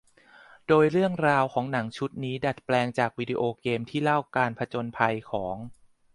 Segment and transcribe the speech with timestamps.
[0.67, 5.55] โดยเรื่องราวของหนังชุดนี้ดัดแปลงจากวิดีโอเกมที่เล่าการผจญภัยของ